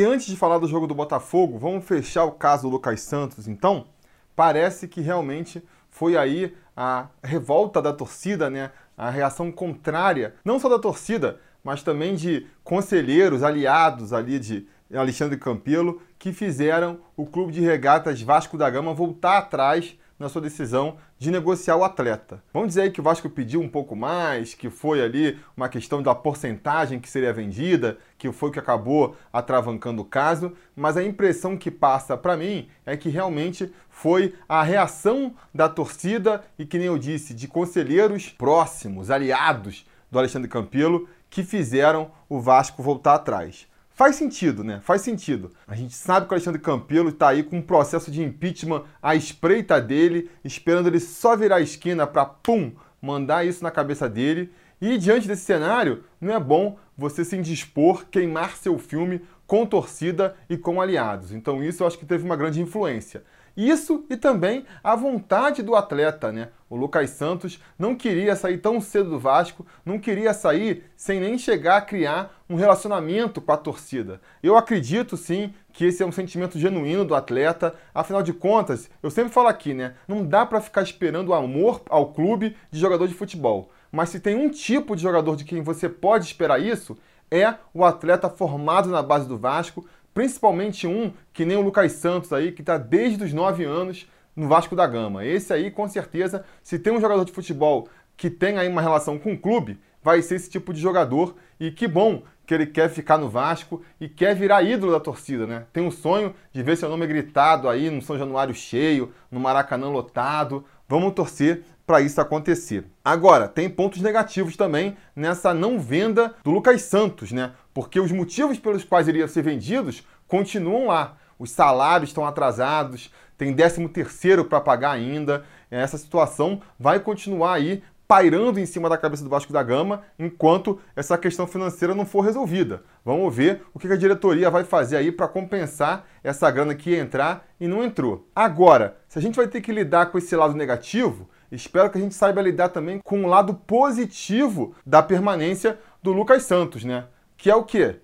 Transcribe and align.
E 0.00 0.02
antes 0.02 0.28
de 0.28 0.34
falar 0.34 0.56
do 0.56 0.66
jogo 0.66 0.86
do 0.86 0.94
Botafogo, 0.94 1.58
vamos 1.58 1.84
fechar 1.84 2.24
o 2.24 2.32
caso 2.32 2.62
do 2.62 2.70
Lucas 2.70 3.02
Santos, 3.02 3.46
então? 3.46 3.84
Parece 4.34 4.88
que 4.88 5.02
realmente 5.02 5.62
foi 5.90 6.16
aí 6.16 6.56
a 6.74 7.08
revolta 7.22 7.82
da 7.82 7.92
torcida, 7.92 8.48
né? 8.48 8.70
A 8.96 9.10
reação 9.10 9.52
contrária, 9.52 10.34
não 10.42 10.58
só 10.58 10.70
da 10.70 10.78
torcida, 10.78 11.38
mas 11.62 11.82
também 11.82 12.14
de 12.14 12.46
conselheiros, 12.64 13.42
aliados 13.42 14.14
ali 14.14 14.38
de 14.38 14.66
Alexandre 14.90 15.36
Campelo, 15.36 16.00
que 16.18 16.32
fizeram 16.32 17.00
o 17.14 17.26
Clube 17.26 17.52
de 17.52 17.60
Regatas 17.60 18.22
Vasco 18.22 18.56
da 18.56 18.70
Gama 18.70 18.94
voltar 18.94 19.36
atrás 19.36 19.98
na 20.20 20.28
sua 20.28 20.42
decisão 20.42 20.98
de 21.18 21.30
negociar 21.30 21.76
o 21.76 21.82
atleta. 21.82 22.42
Vamos 22.52 22.68
dizer 22.68 22.82
aí 22.82 22.90
que 22.90 23.00
o 23.00 23.02
Vasco 23.02 23.28
pediu 23.30 23.62
um 23.62 23.68
pouco 23.68 23.96
mais, 23.96 24.52
que 24.52 24.68
foi 24.68 25.02
ali 25.02 25.38
uma 25.56 25.68
questão 25.68 26.02
da 26.02 26.14
porcentagem 26.14 27.00
que 27.00 27.08
seria 27.08 27.32
vendida, 27.32 27.96
que 28.18 28.30
foi 28.30 28.50
o 28.50 28.52
que 28.52 28.58
acabou 28.58 29.16
atravancando 29.32 30.02
o 30.02 30.04
caso, 30.04 30.52
mas 30.76 30.98
a 30.98 31.02
impressão 31.02 31.56
que 31.56 31.70
passa 31.70 32.18
para 32.18 32.36
mim 32.36 32.68
é 32.84 32.98
que 32.98 33.08
realmente 33.08 33.72
foi 33.88 34.34
a 34.46 34.62
reação 34.62 35.34
da 35.54 35.70
torcida 35.70 36.44
e 36.58 36.66
que 36.66 36.76
nem 36.76 36.88
eu 36.88 36.98
disse, 36.98 37.32
de 37.32 37.48
conselheiros 37.48 38.28
próximos, 38.28 39.10
aliados 39.10 39.86
do 40.10 40.18
Alexandre 40.18 40.50
Campelo, 40.50 41.08
que 41.30 41.42
fizeram 41.42 42.10
o 42.28 42.40
Vasco 42.40 42.82
voltar 42.82 43.14
atrás. 43.14 43.69
Faz 44.00 44.16
sentido, 44.16 44.64
né? 44.64 44.80
Faz 44.82 45.02
sentido. 45.02 45.52
A 45.68 45.74
gente 45.74 45.92
sabe 45.92 46.24
que 46.24 46.32
o 46.32 46.34
Alexandre 46.34 46.58
Campelo 46.58 47.10
está 47.10 47.28
aí 47.28 47.42
com 47.42 47.58
um 47.58 47.62
processo 47.62 48.10
de 48.10 48.22
impeachment 48.22 48.84
à 49.02 49.14
espreita 49.14 49.78
dele, 49.78 50.30
esperando 50.42 50.86
ele 50.86 50.98
só 50.98 51.36
virar 51.36 51.56
a 51.56 51.60
esquina 51.60 52.06
para, 52.06 52.24
pum, 52.24 52.72
mandar 53.02 53.44
isso 53.44 53.62
na 53.62 53.70
cabeça 53.70 54.08
dele. 54.08 54.50
E 54.80 54.96
diante 54.96 55.28
desse 55.28 55.42
cenário, 55.42 56.02
não 56.18 56.32
é 56.32 56.40
bom 56.40 56.78
você 56.96 57.26
se 57.26 57.36
indispor, 57.36 58.06
queimar 58.10 58.56
seu 58.56 58.78
filme 58.78 59.20
com 59.50 59.66
torcida 59.66 60.36
e 60.48 60.56
com 60.56 60.80
aliados. 60.80 61.32
Então 61.32 61.60
isso 61.60 61.82
eu 61.82 61.86
acho 61.88 61.98
que 61.98 62.06
teve 62.06 62.24
uma 62.24 62.36
grande 62.36 62.60
influência. 62.60 63.24
Isso 63.56 64.04
e 64.08 64.16
também 64.16 64.64
a 64.80 64.94
vontade 64.94 65.60
do 65.60 65.74
atleta, 65.74 66.30
né? 66.30 66.50
O 66.68 66.76
Lucas 66.76 67.10
Santos 67.10 67.60
não 67.76 67.96
queria 67.96 68.36
sair 68.36 68.58
tão 68.58 68.80
cedo 68.80 69.10
do 69.10 69.18
Vasco, 69.18 69.66
não 69.84 69.98
queria 69.98 70.32
sair 70.32 70.84
sem 70.94 71.18
nem 71.18 71.36
chegar 71.36 71.78
a 71.78 71.80
criar 71.80 72.40
um 72.48 72.54
relacionamento 72.54 73.40
com 73.40 73.50
a 73.50 73.56
torcida. 73.56 74.20
Eu 74.40 74.56
acredito 74.56 75.16
sim 75.16 75.52
que 75.72 75.84
esse 75.84 76.00
é 76.00 76.06
um 76.06 76.12
sentimento 76.12 76.56
genuíno 76.56 77.04
do 77.04 77.16
atleta. 77.16 77.74
Afinal 77.92 78.22
de 78.22 78.32
contas, 78.32 78.88
eu 79.02 79.10
sempre 79.10 79.32
falo 79.32 79.48
aqui, 79.48 79.74
né? 79.74 79.94
Não 80.06 80.24
dá 80.24 80.46
para 80.46 80.60
ficar 80.60 80.82
esperando 80.82 81.30
o 81.30 81.34
amor 81.34 81.82
ao 81.90 82.12
clube 82.12 82.56
de 82.70 82.78
jogador 82.78 83.08
de 83.08 83.14
futebol. 83.14 83.72
Mas 83.90 84.10
se 84.10 84.20
tem 84.20 84.36
um 84.36 84.48
tipo 84.48 84.94
de 84.94 85.02
jogador 85.02 85.34
de 85.34 85.44
quem 85.44 85.60
você 85.60 85.88
pode 85.88 86.24
esperar 86.24 86.62
isso, 86.62 86.96
é 87.30 87.54
o 87.72 87.84
atleta 87.84 88.28
formado 88.28 88.88
na 88.88 89.02
base 89.02 89.28
do 89.28 89.38
Vasco, 89.38 89.86
principalmente 90.12 90.86
um 90.86 91.12
que 91.32 91.44
nem 91.44 91.56
o 91.56 91.62
Lucas 91.62 91.92
Santos 91.92 92.32
aí, 92.32 92.52
que 92.52 92.62
está 92.62 92.76
desde 92.76 93.24
os 93.24 93.32
9 93.32 93.64
anos 93.64 94.08
no 94.34 94.48
Vasco 94.48 94.74
da 94.74 94.86
Gama. 94.86 95.24
Esse 95.24 95.52
aí, 95.52 95.70
com 95.70 95.88
certeza, 95.88 96.44
se 96.62 96.78
tem 96.78 96.92
um 96.92 97.00
jogador 97.00 97.24
de 97.24 97.32
futebol 97.32 97.88
que 98.16 98.28
tem 98.28 98.58
aí 98.58 98.68
uma 98.68 98.82
relação 98.82 99.18
com 99.18 99.32
o 99.32 99.38
clube, 99.38 99.78
vai 100.02 100.20
ser 100.22 100.36
esse 100.36 100.50
tipo 100.50 100.72
de 100.72 100.80
jogador. 100.80 101.36
E 101.58 101.70
que 101.70 101.86
bom 101.86 102.22
que 102.46 102.54
ele 102.54 102.66
quer 102.66 102.88
ficar 102.88 103.16
no 103.16 103.28
Vasco 103.28 103.82
e 104.00 104.08
quer 104.08 104.34
virar 104.34 104.62
ídolo 104.62 104.92
da 104.92 104.98
torcida, 104.98 105.46
né? 105.46 105.66
Tem 105.72 105.82
um 105.82 105.90
sonho 105.90 106.34
de 106.52 106.62
ver 106.62 106.76
seu 106.76 106.88
nome 106.88 107.06
gritado 107.06 107.68
aí 107.68 107.88
no 107.90 108.02
São 108.02 108.18
Januário 108.18 108.54
cheio, 108.54 109.12
no 109.30 109.38
Maracanã 109.38 109.88
lotado. 109.88 110.64
Vamos 110.88 111.14
torcer 111.14 111.62
para 111.90 112.00
isso 112.00 112.20
acontecer. 112.20 112.84
Agora, 113.04 113.48
tem 113.48 113.68
pontos 113.68 114.00
negativos 114.00 114.56
também 114.56 114.96
nessa 115.14 115.52
não 115.52 115.80
venda 115.80 116.36
do 116.44 116.52
Lucas 116.52 116.82
Santos, 116.82 117.32
né? 117.32 117.50
Porque 117.74 117.98
os 117.98 118.12
motivos 118.12 118.60
pelos 118.60 118.84
quais 118.84 119.08
iria 119.08 119.26
ser 119.26 119.42
vendidos 119.42 120.06
continuam 120.28 120.86
lá. 120.86 121.16
Os 121.36 121.50
salários 121.50 122.10
estão 122.10 122.24
atrasados, 122.24 123.12
tem 123.36 123.52
13 123.52 123.88
terceiro 123.88 124.44
para 124.44 124.60
pagar 124.60 124.92
ainda. 124.92 125.44
Essa 125.68 125.98
situação 125.98 126.60
vai 126.78 127.00
continuar 127.00 127.54
aí 127.54 127.82
pairando 128.06 128.60
em 128.60 128.66
cima 128.66 128.88
da 128.88 128.96
cabeça 128.96 129.24
do 129.24 129.30
Vasco 129.30 129.52
da 129.52 129.62
Gama 129.62 130.02
enquanto 130.16 130.80
essa 130.94 131.18
questão 131.18 131.44
financeira 131.44 131.92
não 131.92 132.06
for 132.06 132.20
resolvida. 132.20 132.84
Vamos 133.04 133.34
ver 133.34 133.64
o 133.74 133.80
que 133.80 133.88
a 133.88 133.96
diretoria 133.96 134.48
vai 134.48 134.62
fazer 134.62 134.96
aí 134.96 135.10
para 135.10 135.26
compensar 135.26 136.06
essa 136.22 136.48
grana 136.52 136.72
que 136.72 136.90
ia 136.90 137.00
entrar 137.00 137.48
e 137.58 137.66
não 137.66 137.82
entrou. 137.82 138.28
Agora, 138.32 138.96
se 139.08 139.18
a 139.18 139.22
gente 139.22 139.34
vai 139.34 139.48
ter 139.48 139.60
que 139.60 139.72
lidar 139.72 140.06
com 140.06 140.18
esse 140.18 140.36
lado 140.36 140.54
negativo, 140.54 141.28
Espero 141.50 141.90
que 141.90 141.98
a 141.98 142.00
gente 142.00 142.14
saiba 142.14 142.40
lidar 142.40 142.68
também 142.68 143.00
com 143.02 143.24
o 143.24 143.26
lado 143.26 143.54
positivo 143.54 144.74
da 144.86 145.02
permanência 145.02 145.78
do 146.02 146.12
Lucas 146.12 146.44
Santos, 146.44 146.84
né? 146.84 147.04
Que 147.36 147.50
é 147.50 147.54
o 147.54 147.64
quê? 147.64 147.96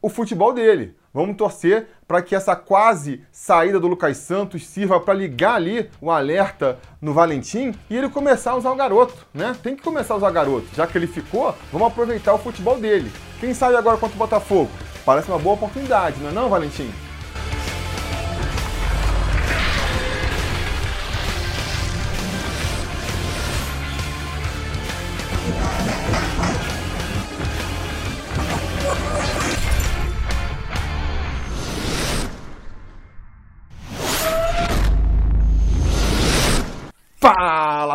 O 0.00 0.08
futebol 0.08 0.52
dele. 0.52 0.96
Vamos 1.12 1.36
torcer 1.36 1.86
para 2.08 2.20
que 2.20 2.34
essa 2.34 2.56
quase 2.56 3.22
saída 3.30 3.78
do 3.78 3.86
Lucas 3.86 4.16
Santos 4.16 4.66
sirva 4.66 4.98
para 4.98 5.14
ligar 5.14 5.54
ali 5.54 5.88
o 6.00 6.10
alerta 6.10 6.78
no 7.00 7.14
Valentim 7.14 7.72
e 7.88 7.96
ele 7.96 8.08
começar 8.08 8.50
a 8.50 8.56
usar 8.56 8.72
o 8.72 8.76
garoto, 8.76 9.24
né? 9.32 9.54
Tem 9.62 9.76
que 9.76 9.82
começar 9.82 10.14
a 10.14 10.16
usar 10.16 10.30
o 10.30 10.32
garoto. 10.32 10.66
Já 10.74 10.86
que 10.86 10.98
ele 10.98 11.06
ficou, 11.06 11.54
vamos 11.70 11.86
aproveitar 11.86 12.34
o 12.34 12.38
futebol 12.38 12.80
dele. 12.80 13.12
Quem 13.38 13.54
sabe 13.54 13.76
agora 13.76 13.96
contra 13.96 14.16
o 14.16 14.18
Botafogo? 14.18 14.70
Parece 15.04 15.28
uma 15.28 15.38
boa 15.38 15.54
oportunidade, 15.54 16.18
não 16.20 16.30
é 16.30 16.32
não, 16.32 16.48
Valentim? 16.48 16.90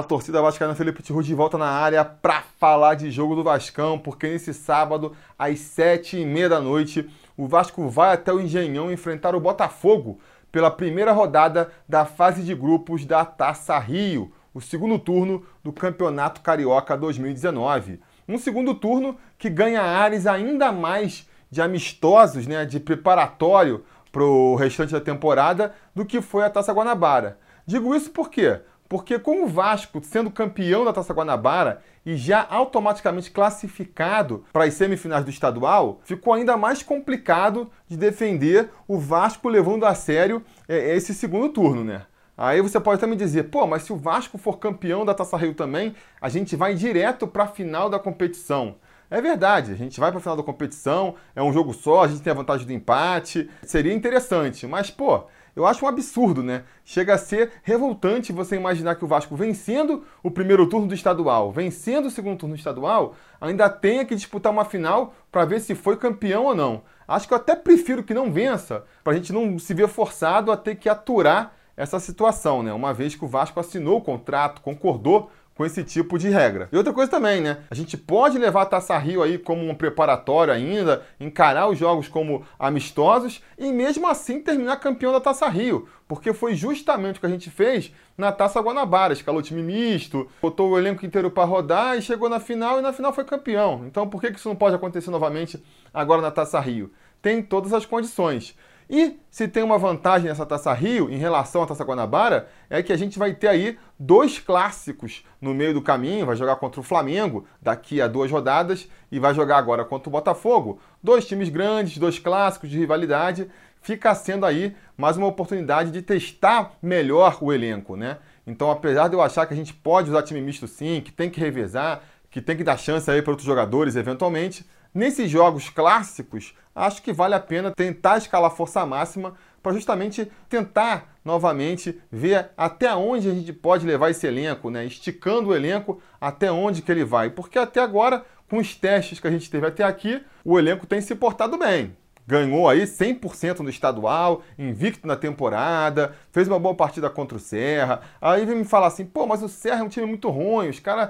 Torcida 0.09 0.41
vascaína, 0.41 0.73
Felipe 0.73 1.03
Tiru 1.03 1.21
de 1.21 1.35
volta 1.35 1.55
na 1.55 1.67
área 1.67 2.03
para 2.03 2.41
falar 2.59 2.95
de 2.95 3.11
jogo 3.11 3.35
do 3.35 3.43
Vascão, 3.43 3.99
porque 3.99 4.27
nesse 4.27 4.55
sábado, 4.55 5.15
às 5.37 5.59
sete 5.59 6.17
e 6.17 6.25
meia 6.25 6.49
da 6.49 6.59
noite, 6.59 7.07
o 7.37 7.47
Vasco 7.47 7.87
vai 7.87 8.15
até 8.15 8.33
o 8.33 8.41
Engenhão 8.41 8.91
enfrentar 8.91 9.35
o 9.35 9.39
Botafogo 9.39 10.19
pela 10.51 10.71
primeira 10.71 11.11
rodada 11.11 11.69
da 11.87 12.05
fase 12.05 12.41
de 12.41 12.55
grupos 12.55 13.05
da 13.05 13.23
Taça 13.23 13.77
Rio, 13.77 14.33
o 14.51 14.59
segundo 14.59 14.97
turno 14.97 15.45
do 15.63 15.71
Campeonato 15.71 16.41
Carioca 16.41 16.97
2019. 16.97 17.99
Um 18.27 18.39
segundo 18.39 18.73
turno 18.73 19.15
que 19.37 19.47
ganha 19.47 19.83
ares 19.83 20.25
ainda 20.25 20.71
mais 20.71 21.29
de 21.51 21.61
amistosos, 21.61 22.47
né, 22.47 22.65
de 22.65 22.79
preparatório 22.79 23.85
para 24.11 24.23
o 24.23 24.55
restante 24.55 24.91
da 24.91 24.99
temporada 24.99 25.75
do 25.93 26.03
que 26.03 26.19
foi 26.19 26.43
a 26.43 26.49
Taça 26.49 26.73
Guanabara. 26.73 27.37
Digo 27.63 27.93
isso 27.93 28.09
por 28.09 28.31
quê? 28.31 28.59
Porque 28.89 29.19
com 29.19 29.43
o 29.43 29.47
Vasco 29.47 30.01
sendo 30.03 30.31
campeão 30.31 30.83
da 30.83 30.91
Taça 30.91 31.13
Guanabara 31.13 31.81
e 32.03 32.17
já 32.17 32.45
automaticamente 32.49 33.29
classificado 33.29 34.43
para 34.51 34.65
as 34.65 34.73
semifinais 34.73 35.23
do 35.23 35.29
estadual, 35.29 36.01
ficou 36.03 36.33
ainda 36.33 36.57
mais 36.57 36.81
complicado 36.81 37.69
de 37.87 37.95
defender 37.95 38.71
o 38.87 38.97
Vasco 38.97 39.47
levando 39.47 39.85
a 39.85 39.93
sério 39.93 40.43
é, 40.67 40.95
esse 40.95 41.13
segundo 41.13 41.49
turno, 41.49 41.83
né? 41.83 42.07
Aí 42.35 42.61
você 42.61 42.79
pode 42.79 42.99
também 42.99 43.17
dizer, 43.17 43.43
pô, 43.43 43.67
mas 43.67 43.83
se 43.83 43.93
o 43.93 43.97
Vasco 43.97 44.37
for 44.37 44.57
campeão 44.57 45.05
da 45.05 45.13
Taça 45.13 45.37
Rio 45.37 45.53
também, 45.53 45.93
a 46.19 46.29
gente 46.29 46.55
vai 46.55 46.73
direto 46.73 47.27
para 47.27 47.43
a 47.43 47.47
final 47.47 47.89
da 47.89 47.99
competição. 47.99 48.77
É 49.11 49.21
verdade, 49.21 49.71
a 49.71 49.75
gente 49.75 49.99
vai 49.99 50.09
para 50.09 50.19
a 50.19 50.21
final 50.21 50.37
da 50.37 50.43
competição, 50.43 51.15
é 51.35 51.43
um 51.43 51.51
jogo 51.51 51.73
só, 51.73 52.03
a 52.03 52.07
gente 52.07 52.21
tem 52.21 52.31
a 52.31 52.35
vantagem 52.35 52.65
do 52.65 52.71
empate, 52.71 53.49
seria 53.63 53.93
interessante, 53.93 54.65
mas 54.65 54.89
pô, 54.89 55.25
eu 55.59 55.67
acho 55.67 55.83
um 55.83 55.87
absurdo, 55.87 56.41
né? 56.41 56.63
Chega 56.85 57.15
a 57.15 57.17
ser 57.17 57.51
revoltante 57.63 58.31
você 58.31 58.55
imaginar 58.55 58.95
que 58.95 59.03
o 59.03 59.07
Vasco 59.07 59.35
vencendo 59.35 60.03
o 60.23 60.31
primeiro 60.31 60.67
turno 60.67 60.87
do 60.87 60.93
estadual, 60.93 61.51
vencendo 61.51 62.05
o 62.05 62.11
segundo 62.11 62.37
turno 62.37 62.55
do 62.55 62.57
estadual, 62.57 63.15
ainda 63.41 63.69
tenha 63.69 64.05
que 64.05 64.15
disputar 64.15 64.51
uma 64.51 64.65
final 64.65 65.13
para 65.31 65.45
ver 65.45 65.59
se 65.59 65.75
foi 65.75 65.97
campeão 65.97 66.45
ou 66.45 66.55
não. 66.55 66.81
Acho 67.07 67.27
que 67.27 67.33
eu 67.33 67.37
até 67.37 67.55
prefiro 67.55 68.03
que 68.03 68.13
não 68.13 68.31
vença, 68.31 68.85
para 69.03 69.13
a 69.13 69.15
gente 69.15 69.33
não 69.33 69.59
se 69.59 69.73
ver 69.73 69.87
forçado 69.87 70.51
a 70.51 70.57
ter 70.57 70.75
que 70.75 70.87
aturar 70.87 71.53
essa 71.75 71.99
situação, 71.99 72.61
né? 72.61 72.73
Uma 72.73 72.93
vez 72.93 73.15
que 73.15 73.23
o 73.23 73.27
Vasco 73.27 73.59
assinou 73.59 73.97
o 73.97 74.01
contrato, 74.01 74.61
concordou 74.61 75.31
com 75.59 75.65
esse 75.65 75.83
tipo 75.83 76.17
de 76.17 76.29
regra. 76.29 76.69
E 76.71 76.77
outra 76.77 76.93
coisa 76.93 77.11
também, 77.11 77.41
né? 77.41 77.57
A 77.69 77.75
gente 77.75 77.97
pode 77.97 78.37
levar 78.37 78.61
a 78.61 78.65
Taça 78.65 78.97
Rio 78.97 79.21
aí 79.21 79.37
como 79.37 79.69
um 79.69 79.75
preparatório 79.75 80.53
ainda, 80.53 81.03
encarar 81.19 81.67
os 81.67 81.77
jogos 81.77 82.07
como 82.07 82.45
amistosos 82.57 83.43
e 83.57 83.69
mesmo 83.69 84.07
assim 84.07 84.39
terminar 84.39 84.77
campeão 84.77 85.11
da 85.11 85.19
Taça 85.19 85.49
Rio, 85.49 85.89
porque 86.07 86.31
foi 86.31 86.55
justamente 86.55 87.17
o 87.17 87.19
que 87.19 87.25
a 87.25 87.29
gente 87.29 87.49
fez 87.49 87.91
na 88.17 88.31
Taça 88.31 88.61
Guanabara, 88.61 89.11
escalou 89.11 89.41
time 89.41 89.61
misto, 89.61 90.29
botou 90.41 90.69
o 90.69 90.77
elenco 90.77 91.05
inteiro 91.05 91.29
para 91.29 91.43
rodar 91.43 91.97
e 91.97 92.01
chegou 92.01 92.29
na 92.29 92.39
final 92.39 92.79
e 92.79 92.81
na 92.81 92.93
final 92.93 93.11
foi 93.11 93.25
campeão. 93.25 93.83
Então 93.85 94.07
por 94.07 94.21
que 94.21 94.29
isso 94.29 94.47
não 94.47 94.55
pode 94.55 94.77
acontecer 94.77 95.11
novamente 95.11 95.61
agora 95.93 96.21
na 96.21 96.31
Taça 96.31 96.57
Rio? 96.61 96.89
Tem 97.21 97.43
todas 97.43 97.73
as 97.73 97.85
condições. 97.85 98.55
E 98.89 99.19
se 99.29 99.47
tem 99.47 99.61
uma 99.61 99.77
vantagem 99.77 100.27
nessa 100.27 100.47
Taça 100.47 100.73
Rio 100.73 101.11
em 101.11 101.17
relação 101.17 101.61
à 101.61 101.67
Taça 101.67 101.83
Guanabara, 101.83 102.47
é 102.67 102.81
que 102.81 102.91
a 102.91 102.97
gente 102.97 103.19
vai 103.19 103.35
ter 103.35 103.47
aí 103.47 103.77
dois 103.99 104.39
clássicos 104.39 105.23
no 105.39 105.53
meio 105.53 105.75
do 105.75 105.81
caminho, 105.81 106.25
vai 106.25 106.35
jogar 106.35 106.55
contra 106.55 106.81
o 106.81 106.83
Flamengo 106.83 107.45
daqui 107.61 108.01
a 108.01 108.07
duas 108.07 108.31
rodadas 108.31 108.89
e 109.11 109.19
vai 109.19 109.35
jogar 109.35 109.57
agora 109.57 109.85
contra 109.85 110.09
o 110.09 110.11
Botafogo. 110.11 110.79
Dois 111.03 111.27
times 111.27 111.49
grandes, 111.49 111.99
dois 111.99 112.17
clássicos 112.17 112.67
de 112.67 112.79
rivalidade, 112.79 113.47
fica 113.79 114.15
sendo 114.15 114.43
aí 114.43 114.75
mais 114.97 115.17
uma 115.17 115.27
oportunidade 115.27 115.91
de 115.91 116.01
testar 116.01 116.71
melhor 116.81 117.37
o 117.41 117.53
elenco, 117.53 117.95
né? 117.95 118.17
Então, 118.47 118.71
apesar 118.71 119.07
de 119.07 119.13
eu 119.13 119.21
achar 119.21 119.45
que 119.45 119.53
a 119.53 119.57
gente 119.57 119.71
pode 119.71 120.09
usar 120.09 120.23
time 120.23 120.41
misto 120.41 120.67
sim, 120.67 120.99
que 120.99 121.11
tem 121.11 121.29
que 121.29 121.39
revezar, 121.39 122.01
que 122.31 122.41
tem 122.41 122.57
que 122.57 122.63
dar 122.63 122.77
chance 122.77 123.09
aí 123.09 123.21
para 123.21 123.31
outros 123.31 123.45
jogadores 123.45 123.95
eventualmente, 123.95 124.65
nesses 124.93 125.29
jogos 125.29 125.69
clássicos, 125.69 126.53
acho 126.75 127.01
que 127.01 127.13
vale 127.13 127.35
a 127.35 127.39
pena 127.39 127.71
tentar 127.71 128.17
escalar 128.17 128.51
força 128.51 128.85
máxima 128.85 129.33
para 129.61 129.73
justamente 129.73 130.31
tentar 130.47 131.15
novamente 131.23 132.01
ver 132.11 132.49
até 132.55 132.93
onde 132.95 133.29
a 133.29 133.33
gente 133.33 133.51
pode 133.53 133.85
levar 133.85 134.09
esse 134.09 134.25
elenco, 134.25 134.69
né? 134.69 134.85
Esticando 134.85 135.49
o 135.49 135.55
elenco 135.55 136.01
até 136.19 136.51
onde 136.51 136.81
que 136.81 136.91
ele 136.91 137.03
vai, 137.03 137.29
porque 137.29 137.59
até 137.59 137.81
agora, 137.81 138.25
com 138.49 138.57
os 138.57 138.75
testes 138.75 139.19
que 139.19 139.27
a 139.27 139.31
gente 139.31 139.49
teve 139.49 139.67
até 139.67 139.83
aqui, 139.83 140.23
o 140.43 140.57
elenco 140.57 140.87
tem 140.87 141.01
se 141.01 141.13
portado 141.13 141.57
bem 141.57 141.95
ganhou 142.29 142.69
aí 142.69 142.83
100% 142.83 143.61
no 143.61 143.71
estadual, 143.71 144.43
invicto 144.55 145.07
na 145.07 145.15
temporada, 145.15 146.13
fez 146.31 146.47
uma 146.47 146.59
boa 146.59 146.75
partida 146.75 147.09
contra 147.09 147.35
o 147.35 147.39
Serra. 147.39 148.01
Aí 148.21 148.45
vem 148.45 148.57
me 148.57 148.65
falar 148.65 148.85
assim, 148.85 149.03
pô, 149.03 149.25
mas 149.25 149.41
o 149.41 149.49
Serra 149.49 149.79
é 149.79 149.83
um 149.83 149.89
time 149.89 150.05
muito 150.05 150.29
ruim, 150.29 150.69
os 150.69 150.79
caras. 150.79 151.09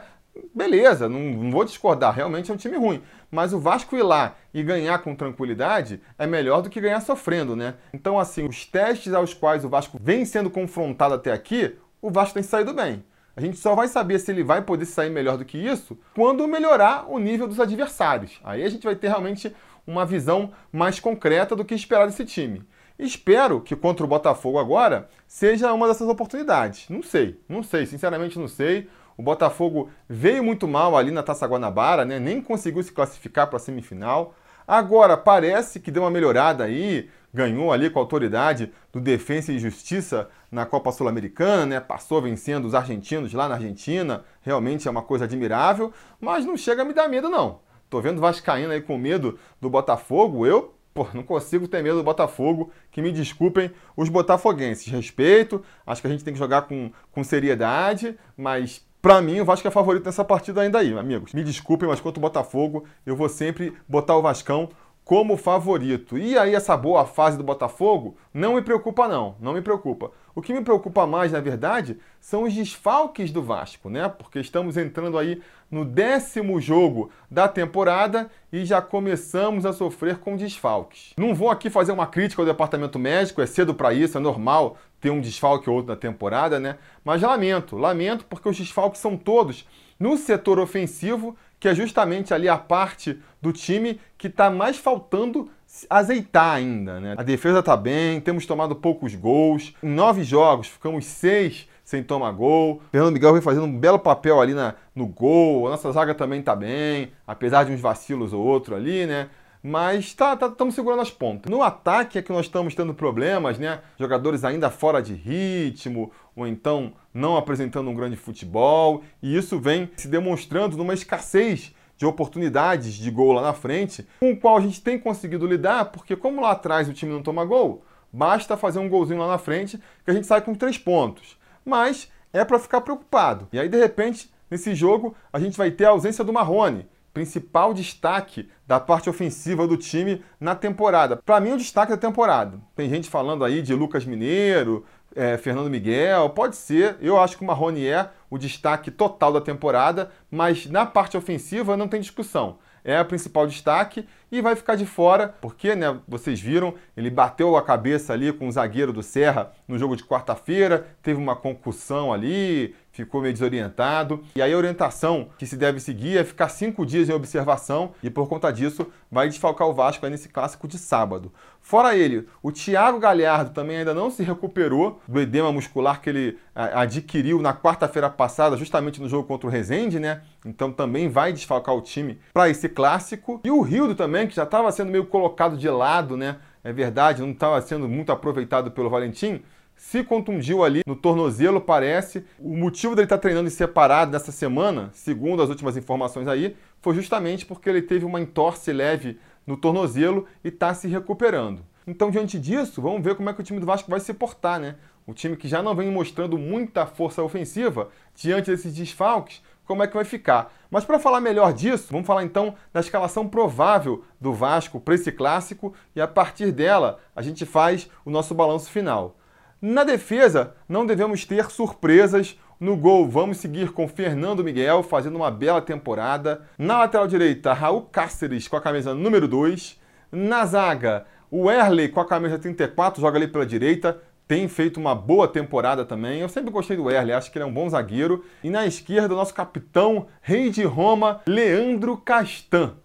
Beleza, 0.54 1.08
não, 1.10 1.20
não, 1.20 1.52
vou 1.52 1.64
discordar, 1.64 2.14
realmente 2.14 2.52
é 2.52 2.54
um 2.54 2.58
time 2.58 2.78
ruim. 2.78 3.02
Mas 3.32 3.54
o 3.54 3.60
Vasco 3.60 3.96
ir 3.96 4.04
lá 4.04 4.36
e 4.54 4.64
ganhar 4.64 5.00
com 5.00 5.16
tranquilidade 5.16 6.02
é 6.18 6.26
melhor 6.26 6.62
do 6.62 6.70
que 6.70 6.82
ganhar 6.82 7.00
sofrendo, 7.02 7.56
né? 7.56 7.76
Então, 7.94 8.20
assim, 8.20 8.48
os 8.48 8.66
testes 8.66 9.14
aos 9.14 9.34
quais 9.34 9.64
o 9.64 9.70
Vasco 9.70 9.98
vem 10.02 10.26
sendo 10.26 10.50
confrontado 10.50 11.14
até 11.14 11.32
aqui, 11.32 11.76
o 12.02 12.10
Vasco 12.10 12.34
tem 12.34 12.44
saído 12.44 12.74
bem. 12.74 13.04
A 13.36 13.42
gente 13.42 13.58
só 13.58 13.74
vai 13.74 13.88
saber 13.88 14.20
se 14.20 14.32
ele 14.32 14.44
vai 14.44 14.62
poder 14.62 14.86
sair 14.86 15.10
melhor 15.10 15.38
do 15.38 15.46
que 15.46 15.58
isso 15.58 15.98
quando 16.14 16.48
melhorar 16.48 17.06
o 17.10 17.18
nível 17.20 17.48
dos 17.48 17.60
adversários. 17.60 18.40
Aí 18.44 18.64
a 18.64 18.70
gente 18.70 18.84
vai 18.84 18.96
ter 18.96 19.08
realmente 19.08 19.56
uma 19.88 20.06
visão 20.06 20.52
mais 20.72 21.00
concreta 21.00 21.56
do 21.56 21.64
que 21.64 21.74
esperar 21.74 22.06
desse 22.06 22.26
time. 22.26 22.64
Espero 23.00 23.62
que 23.62 23.78
contra 23.78 24.06
o 24.06 24.10
Botafogo 24.10 24.60
agora 24.60 25.08
seja 25.26 25.72
uma 25.72 25.88
dessas 25.88 26.10
oportunidades. 26.10 26.90
Não 26.90 27.02
sei, 27.02 27.40
não 27.48 27.64
sei, 27.64 27.86
sinceramente 27.86 28.38
não 28.38 28.50
sei. 28.50 28.90
O 29.20 29.22
Botafogo 29.22 29.90
veio 30.08 30.42
muito 30.42 30.66
mal 30.66 30.96
ali 30.96 31.12
na 31.12 31.22
Taça 31.22 31.46
Guanabara, 31.46 32.06
né? 32.06 32.18
nem 32.20 32.42
conseguiu 32.42 32.82
se 32.82 32.94
classificar 32.94 33.48
para 33.48 33.58
a 33.58 33.60
semifinal. 33.60 34.34
Agora 34.66 35.18
parece 35.18 35.82
que 35.82 35.92
deu 35.92 36.04
uma 36.04 36.10
melhorada 36.10 36.64
aí, 36.64 37.10
ganhou 37.34 37.74
ali 37.74 37.90
com 37.90 38.00
a 38.00 38.02
autoridade 38.02 38.72
do 38.94 39.02
Defensa 39.02 39.52
e 39.52 39.60
Justiça 39.60 40.30
na 40.50 40.66
Copa 40.66 40.94
Sul-Americana, 40.94 41.66
né? 41.66 41.80
Passou 41.82 42.22
vencendo 42.22 42.64
os 42.64 42.74
argentinos 42.74 43.34
lá 43.34 43.50
na 43.50 43.56
Argentina. 43.56 44.24
Realmente 44.42 44.88
é 44.88 44.92
uma 44.92 45.02
coisa 45.02 45.26
admirável, 45.26 45.92
mas 46.18 46.46
não 46.46 46.56
chega 46.56 46.84
a 46.84 46.86
me 46.86 46.94
dar 46.94 47.10
medo 47.10 47.28
não. 47.28 47.60
Tô 47.90 48.00
vendo 48.00 48.22
Vascaíno 48.22 48.72
aí 48.72 48.82
com 48.82 48.98
medo 48.98 49.38
do 49.60 49.70
Botafogo. 49.70 50.46
Eu, 50.46 50.74
pô, 50.94 51.06
não 51.14 51.24
consigo 51.24 51.68
ter 51.68 51.84
medo 51.84 51.98
do 51.98 52.04
Botafogo. 52.04 52.72
Que 52.90 53.02
me 53.02 53.12
desculpem 53.12 53.70
os 53.98 54.08
botafoguenses. 54.08 54.88
Respeito, 54.88 55.62
acho 55.86 56.00
que 56.00 56.08
a 56.08 56.10
gente 56.10 56.24
tem 56.24 56.34
que 56.34 56.40
jogar 56.40 56.62
com, 56.62 56.90
com 57.12 57.22
seriedade, 57.22 58.18
mas 58.38 58.88
para 59.02 59.22
mim, 59.22 59.40
o 59.40 59.46
Vasco 59.46 59.68
é 59.68 59.72
favorito 59.72 60.06
nessa 60.06 60.26
partida 60.26 60.62
ainda 60.62 60.80
aí, 60.80 60.98
amigos. 60.98 61.34
Me 61.34 61.44
desculpem, 61.44 61.88
mas 61.88 62.02
contra 62.02 62.20
o 62.20 62.22
Botafogo, 62.22 62.84
eu 63.06 63.16
vou 63.16 63.30
sempre 63.30 63.74
botar 63.88 64.18
o 64.18 64.22
Vascão 64.22 64.70
como 65.10 65.36
favorito. 65.36 66.20
E 66.20 66.38
aí, 66.38 66.54
essa 66.54 66.78
boa 66.78 67.04
fase 67.04 67.36
do 67.36 67.44
Botafogo 67.44 68.16
não 68.32 68.54
me 68.54 68.62
preocupa, 68.62 69.08
não. 69.08 69.36
Não 69.40 69.54
me 69.54 69.62
preocupa. 69.64 70.12
O 70.36 70.40
que 70.40 70.54
me 70.54 70.62
preocupa 70.62 71.08
mais, 71.08 71.32
na 71.32 71.40
verdade, 71.40 71.98
são 72.22 72.44
os 72.44 72.54
desfalques 72.54 73.32
do 73.32 73.42
Vasco, 73.42 73.90
né? 73.90 74.08
Porque 74.08 74.40
estamos 74.40 74.78
entrando 74.78 75.18
aí 75.18 75.42
no 75.72 75.84
décimo 75.84 76.62
jogo 76.62 77.10
da 77.30 77.48
temporada 77.48 78.30
e 78.54 78.64
já 78.64 78.84
começamos 78.84 79.66
a 79.66 79.74
sofrer 79.74 80.20
com 80.20 80.38
desfalques. 80.38 81.16
Não 81.18 81.34
vou 81.34 81.50
aqui 81.50 81.72
fazer 81.72 81.92
uma 81.92 82.06
crítica 82.06 82.44
ao 82.44 82.46
departamento 82.46 83.00
médico, 83.00 83.42
é 83.42 83.48
cedo 83.48 83.74
para 83.74 83.92
isso, 83.92 84.16
é 84.16 84.22
normal 84.22 84.78
ter 85.02 85.10
um 85.10 85.22
desfalque 85.22 85.72
ou 85.72 85.78
outro 85.78 85.90
na 85.92 85.98
temporada, 85.98 86.60
né? 86.60 86.78
Mas 87.04 87.24
lamento, 87.24 87.76
lamento 87.76 88.26
porque 88.26 88.48
os 88.48 88.56
desfalques 88.56 89.02
são 89.02 89.18
todos 89.18 89.66
no 90.00 90.16
setor 90.16 90.60
ofensivo, 90.60 91.36
que 91.60 91.68
é 91.68 91.76
justamente 91.76 92.34
ali 92.34 92.48
a 92.48 92.58
parte 92.58 93.20
do 93.42 93.52
time 93.52 94.00
que 94.18 94.28
está 94.28 94.50
mais 94.50 94.78
faltando 94.78 95.50
azeitar 95.90 96.56
ainda, 96.56 97.00
né? 97.00 97.16
A 97.18 97.24
defesa 97.24 97.60
está 97.60 97.78
bem, 97.78 98.20
temos 98.20 98.46
tomado 98.46 98.76
poucos 98.76 99.14
gols. 99.16 99.74
Em 99.84 99.90
nove 99.90 100.24
jogos, 100.24 100.68
ficamos 100.68 101.06
seis 101.06 101.68
sem 101.84 102.04
tomar 102.04 102.32
gol. 102.32 102.82
Fernando 102.92 103.14
Miguel 103.14 103.34
vem 103.34 103.42
fazendo 103.42 103.66
um 103.66 103.80
belo 103.80 103.98
papel 103.98 104.40
ali 104.40 104.54
na, 104.54 104.76
no 104.96 105.08
gol. 105.08 105.68
A 105.68 105.72
nossa 105.72 105.92
zaga 105.92 106.14
também 106.14 106.42
tá 106.42 106.56
bem, 106.56 107.12
apesar 107.26 107.66
de 107.66 107.72
uns 107.72 107.82
vacilos 107.82 108.32
ou 108.32 108.46
outro 108.46 108.76
ali, 108.76 109.06
né? 109.06 109.30
Mas 109.62 110.06
estamos 110.06 110.40
tá, 110.40 110.50
tá, 110.50 110.72
segurando 110.72 111.02
as 111.02 111.12
pontas. 111.12 111.52
No 111.52 111.62
ataque 111.62 112.18
é 112.18 112.22
que 112.22 112.32
nós 112.32 112.46
estamos 112.46 112.74
tendo 112.74 112.94
problemas, 112.94 113.58
né? 113.58 113.80
Jogadores 114.00 114.46
ainda 114.46 114.70
fora 114.70 115.02
de 115.02 115.14
ritmo, 115.14 116.12
ou 116.40 116.48
então 116.48 116.94
não 117.14 117.38
apresentando 117.38 117.90
um 117.90 117.96
grande 117.96 118.16
futebol. 118.16 119.04
E 119.22 119.36
isso 119.36 119.60
vem 119.60 119.90
se 119.98 120.08
demonstrando 120.08 120.78
numa 120.78 120.94
escassez 120.94 121.74
de 121.98 122.06
oportunidades 122.06 122.94
de 122.94 123.12
gol 123.12 123.34
lá 123.34 123.42
na 123.42 123.54
frente, 123.54 124.08
com 124.20 124.32
o 124.32 124.38
qual 124.38 124.58
a 124.58 124.62
gente 124.62 124.82
tem 124.82 124.98
conseguido 124.98 125.46
lidar, 125.46 125.86
porque 125.86 126.16
como 126.16 126.42
lá 126.42 126.52
atrás 126.52 126.88
o 126.88 126.94
time 126.94 127.12
não 127.12 127.22
toma 127.22 127.44
gol, 127.44 127.84
basta 128.12 128.56
fazer 128.56 128.80
um 128.80 128.88
golzinho 128.88 129.20
lá 129.20 129.28
na 129.28 129.38
frente 129.38 129.78
que 130.06 130.12
a 130.12 130.14
gente 130.14 130.26
sai 130.26 130.42
com 130.42 130.56
três 130.56 130.78
pontos 130.78 131.40
mas 131.70 132.12
é 132.34 132.44
para 132.44 132.60
ficar 132.60 132.82
preocupado. 132.82 133.48
E 133.54 133.60
aí, 133.60 133.70
de 133.70 133.78
repente, 133.78 134.30
nesse 134.50 134.76
jogo, 134.76 135.16
a 135.32 135.40
gente 135.40 135.58
vai 135.58 135.72
ter 135.72 135.86
a 135.86 135.90
ausência 135.90 136.24
do 136.24 136.34
Marrone, 136.34 136.88
principal 137.14 137.74
destaque 137.74 138.50
da 138.68 138.80
parte 138.80 139.10
ofensiva 139.10 139.68
do 139.68 139.78
time 139.78 140.24
na 140.40 140.56
temporada. 140.56 141.18
Para 141.18 141.40
mim, 141.40 141.54
o 141.54 141.58
destaque 141.58 141.92
da 141.92 141.98
temporada. 141.98 142.60
Tem 142.76 142.90
gente 142.90 143.10
falando 143.10 143.44
aí 143.44 143.62
de 143.62 143.74
Lucas 143.74 144.06
Mineiro, 144.06 144.86
é, 145.16 145.38
Fernando 145.38 145.70
Miguel, 145.70 146.30
pode 146.30 146.56
ser. 146.56 146.98
Eu 147.02 147.20
acho 147.20 147.38
que 147.38 147.44
o 147.44 147.48
Marrone 147.48 147.86
é 147.86 148.10
o 148.30 148.38
destaque 148.38 148.92
total 148.92 149.34
da 149.34 149.42
temporada, 149.42 150.12
mas 150.30 150.66
na 150.66 150.86
parte 150.86 151.18
ofensiva 151.18 151.76
não 151.76 151.88
tem 151.88 152.02
discussão 152.02 152.58
é 152.84 153.00
o 153.00 153.06
principal 153.06 153.48
destaque 153.48 154.08
e 154.32 154.42
vai 154.42 154.56
ficar 154.56 154.76
de 154.76 154.86
fora, 154.86 155.36
porque, 155.42 155.76
né, 155.76 155.98
vocês 156.08 156.40
viram, 156.40 156.74
ele 156.96 157.10
bateu 157.10 157.56
a 157.56 157.62
cabeça 157.62 158.14
ali 158.14 158.32
com 158.32 158.48
o 158.48 158.52
zagueiro 158.52 158.94
do 158.94 159.04
Serra 159.04 159.52
no 159.68 159.78
jogo 159.78 159.96
de 159.96 160.04
quarta-feira, 160.04 160.88
teve 161.02 161.20
uma 161.20 161.36
concussão 161.36 162.14
ali, 162.14 162.76
ficou 162.92 163.22
meio 163.22 163.34
desorientado. 163.34 164.24
E 164.36 164.42
aí 164.42 164.54
a 164.54 164.58
orientação 164.58 165.30
que 165.38 165.46
se 165.46 165.56
deve 165.56 165.80
seguir 165.80 166.18
é 166.18 166.24
ficar 166.24 166.50
cinco 166.50 166.86
dias 166.86 167.10
em 167.10 167.14
observação 167.14 167.92
e 168.04 168.10
por 168.10 168.28
conta 168.28 168.52
disso 168.52 168.88
vai 169.12 169.28
desfalcar 169.28 169.68
o 169.68 169.74
Vasco 169.74 170.06
nesse 170.08 170.30
clássico 170.30 170.68
de 170.68 170.78
sábado. 170.78 171.32
Fora 171.62 171.96
ele, 171.96 172.28
o 172.42 172.52
Thiago 172.52 173.00
Galhardo 173.00 173.52
também 173.52 173.78
ainda 173.78 173.94
não 173.94 174.10
se 174.10 174.24
recuperou 174.24 175.02
do 175.08 175.20
edema 175.20 175.52
muscular 175.52 176.02
que 176.02 176.10
ele 176.10 176.38
adquiriu 176.56 177.42
na 177.42 177.54
quarta-feira 177.54 178.10
passada, 178.10 178.58
justamente 178.58 179.02
no 179.02 179.08
jogo 179.08 179.28
contra 179.28 179.48
o 179.48 179.52
Rezende, 179.52 180.00
né? 180.00 180.22
Então 180.46 180.72
também 180.72 181.10
vai 181.10 181.32
desfalcar 181.32 181.76
o 181.76 181.82
time 181.82 182.20
para 182.34 182.50
esse 182.50 182.68
clássico. 182.68 183.40
E 183.44 183.52
o 183.52 183.62
Rildo 183.62 183.94
também, 184.20 184.28
que 184.28 184.36
já 184.36 184.44
estava 184.44 184.72
sendo 184.72 184.92
meio 184.92 185.06
colocado 185.06 185.58
de 185.58 185.70
lado, 185.70 186.18
né? 186.18 186.38
É 186.64 186.74
verdade, 186.74 187.22
não 187.22 187.32
estava 187.32 187.62
sendo 187.62 187.88
muito 187.88 188.12
aproveitado 188.12 188.72
pelo 188.72 188.90
Valentim 188.90 189.42
se 189.80 190.04
contundiu 190.04 190.62
ali 190.62 190.82
no 190.86 190.94
tornozelo, 190.94 191.62
parece. 191.62 192.26
O 192.38 192.54
motivo 192.54 192.96
dele 192.96 193.06
estar 193.06 193.16
tá 193.16 193.22
treinando 193.22 193.48
em 193.48 193.52
separado 193.52 194.12
nessa 194.12 194.30
semana, 194.30 194.90
segundo 194.92 195.42
as 195.42 195.48
últimas 195.48 195.78
informações 195.78 196.28
aí, 196.28 196.54
foi 196.82 196.94
justamente 196.94 197.46
porque 197.46 197.70
ele 197.70 197.82
teve 197.82 198.04
uma 198.04 198.20
entorse 198.20 198.74
leve 198.74 199.18
no 199.48 199.56
tornozelo 199.56 200.28
e 200.44 200.50
está 200.50 200.74
se 200.74 200.90
recuperando. 200.90 201.64
Então, 201.88 202.12
diante 202.12 202.38
disso, 202.38 202.82
vamos 202.82 203.02
ver 203.02 203.16
como 203.16 203.30
é 203.30 203.34
que 203.34 203.40
o 203.40 203.44
time 203.44 203.58
do 203.58 203.66
Vasco 203.66 203.90
vai 203.90 204.02
se 204.02 204.14
portar, 204.14 204.60
né? 204.60 204.76
O 205.08 205.14
time 205.14 205.38
que 205.38 205.48
já 205.48 205.64
não 205.64 205.74
vem 205.74 205.90
mostrando 205.90 206.38
muita 206.38 206.86
força 206.86 207.24
ofensiva 207.24 207.90
diante 208.14 208.52
desses 208.52 208.76
desfalques, 208.76 209.42
como 209.70 209.84
é 209.84 209.88
que 209.88 209.94
vai 209.94 210.04
ficar? 210.04 210.52
Mas 210.72 210.84
para 210.84 210.98
falar 210.98 211.22
melhor 211.22 211.54
disso, 211.54 211.90
vamos 211.92 212.08
falar 212.08 212.24
então 212.24 212.56
da 212.74 212.80
escalação 212.80 213.28
provável 213.28 214.04
do 214.20 214.34
Vasco 214.34 214.80
para 214.80 214.96
esse 214.96 215.12
clássico 215.12 215.76
e 215.96 216.02
a 216.02 216.08
partir 216.08 216.52
dela 216.52 216.98
a 217.16 217.22
gente 217.22 217.46
faz 217.46 217.88
o 218.04 218.10
nosso 218.10 218.34
balanço 218.34 218.72
final. 218.72 219.16
Na 219.62 219.84
defesa, 219.84 220.56
não 220.68 220.88
devemos 220.88 221.24
ter 221.24 221.52
surpresas. 221.52 222.36
No 222.60 222.76
gol, 222.76 223.08
vamos 223.08 223.38
seguir 223.38 223.72
com 223.72 223.88
Fernando 223.88 224.44
Miguel 224.44 224.82
fazendo 224.82 225.18
uma 225.18 225.30
bela 225.30 225.62
temporada. 225.62 226.42
Na 226.58 226.80
lateral 226.80 227.08
direita, 227.08 227.54
Raul 227.54 227.84
Cáceres 227.84 228.48
com 228.48 228.56
a 228.56 228.62
camisa 228.62 228.96
número 228.96 229.28
2. 229.28 229.80
Na 230.12 230.48
zaga, 230.48 231.06
o 231.30 231.52
Erley 231.52 231.90
com 231.90 232.00
a 232.00 232.08
camisa 232.08 232.40
34, 232.40 233.00
joga 233.00 233.20
ali 233.20 233.28
pela 233.28 233.46
direita. 233.46 234.02
Tem 234.30 234.48
feito 234.48 234.80
uma 234.80 234.94
boa 234.94 235.28
temporada 235.28 235.84
também. 235.84 236.20
Eu 236.20 236.30
sempre 236.30 236.52
gostei 236.52 236.78
do 236.78 236.88
Erley, 236.88 237.16
acho 237.16 237.32
que 237.32 237.40
ele 237.40 237.46
é 237.46 237.48
um 237.48 237.52
bom 237.52 237.68
zagueiro. 237.68 238.24
E 238.44 238.50
na 238.52 238.64
esquerda, 238.64 239.16
o 239.16 239.18
nosso 239.18 239.34
capitão, 239.34 240.06
rei 240.22 240.52
de 240.52 240.64
Roma, 240.64 241.20
Leandro 241.26 241.98
Castan. 241.98 242.76